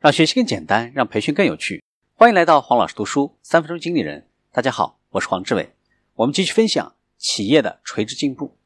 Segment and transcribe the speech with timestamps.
[0.00, 1.84] 让学习更简单，让培训更有趣。
[2.14, 4.26] 欢迎来到黄老师读书三分钟经理人。
[4.50, 5.74] 大家好，我是黄志伟。
[6.14, 8.56] 我们继续分享企业的垂直进步。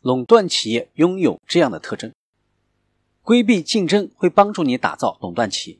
[0.00, 2.12] 垄断企业拥有这样的特征：
[3.22, 5.78] 规避竞争会帮助你打造垄断企业，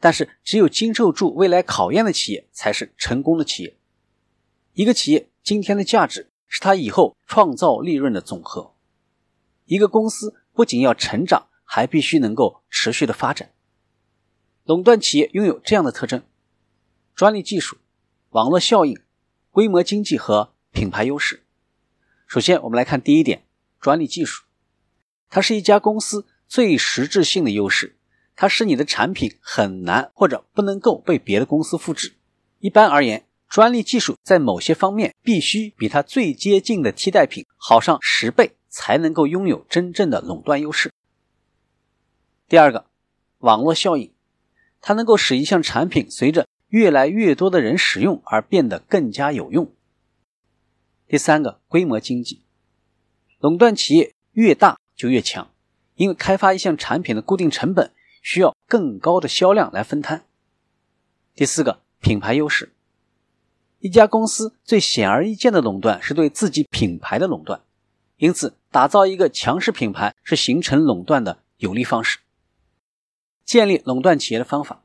[0.00, 3.76] 但是只有经受住未来考验的企业才是成功的企业。
[4.72, 8.74] 一个企业今天的价值是它以后创造利润的总和。
[9.66, 13.52] 一个公司不仅要成长，还必须能够持续的发展。
[14.68, 16.22] 垄断企业拥有这样的特征：
[17.14, 17.78] 专利技术、
[18.32, 19.00] 网络效应、
[19.50, 21.42] 规模经济和品牌优势。
[22.26, 23.46] 首先，我们来看第一点，
[23.80, 24.44] 专利技术，
[25.30, 27.96] 它是一家公司最实质性的优势，
[28.36, 32.16] 它使你的产品很难或者不能够被别的公司复制。
[32.58, 40.92] 一般而言，专利技术在某些方面必须比它最接近的替代品好上十倍，才能够拥有真正的垄断优势。
[42.46, 42.84] 第二个，
[43.38, 44.12] 网络效应。
[44.80, 49.72] 它能够使一项产品随着越来越多的人使用而变得更加有用。
[51.06, 52.42] 第三个，规模经济，
[53.38, 55.50] 垄断企业越大就越强，
[55.94, 60.26] 因为开发一项产品的固定成本需要更高的销量来分摊。
[61.34, 62.72] 第四个，品牌优势，
[63.78, 67.62] 一家公司最显而易见的垄断是对自己品牌的垄断，
[68.16, 72.18] 因此打造一个强势品牌是形成垄断的有利方式。
[73.48, 74.82] 建立垄断企业的方法，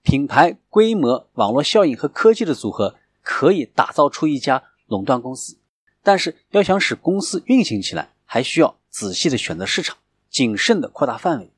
[0.00, 5.58] 品牌、规模、网络效应和科技的组合可以打造出一家垄断公司。
[6.02, 9.98] 但是，要想使公司运行起来，还需要仔细的选择市场，
[10.30, 11.52] 谨慎的扩大范围。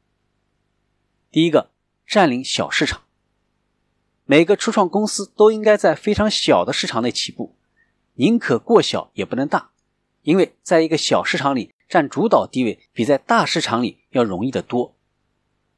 [1.31, 1.71] 第一个，
[2.05, 3.03] 占领小市场。
[4.25, 7.55] 每个初创公司都应该在非常小的市场内起步，
[8.15, 9.71] 宁可过小也不能大，
[10.23, 14.96] 因为在一个小市场里占主导地位，比在大市场里要容易得多。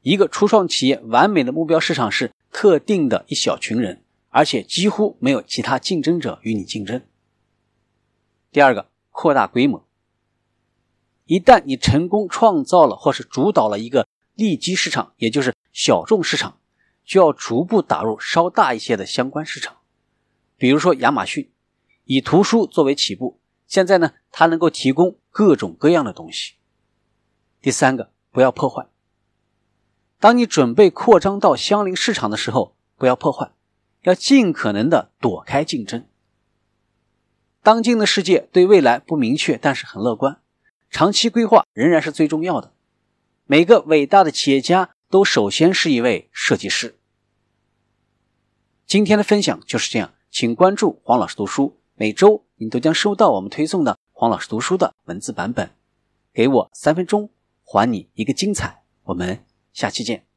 [0.01, 7.01] 一个初创企业完美的目标市场是特定的一小群人，而且几乎没有其他竞争者与你竞争。
[8.51, 9.85] 第二个，扩大规模。
[11.25, 16.59] 一旦你成功创造了或是主导了一个利基市场，也就是小众市场，
[17.05, 19.77] 就要逐步打入稍大一些的相关市场。
[20.57, 21.51] 比如说亚马逊，
[22.05, 26.55] 以图书作为起步，现在呢，它能够提供各种各样的东西。
[27.61, 28.87] 第三个，不要破坏。
[30.19, 33.51] 当你准备扩张到相邻市场的时候，不要破坏，
[34.01, 36.05] 要尽可能的躲开竞争。
[37.63, 40.41] 当今的世界对未来不明确，但是很乐观，
[40.89, 42.73] 长期规划仍然是最重要的。
[43.45, 46.97] 每个伟大的企业家都首先是一位设计师。
[48.85, 55.71] 今天的分享就是这样，请关注黄老师读书，每周你都将收到我们推送的黄老师读书的文字版本。
[56.33, 57.29] 给我三分钟，
[57.63, 58.83] 还你一个精彩。
[59.03, 59.48] 我们。
[59.73, 60.28] 下期见。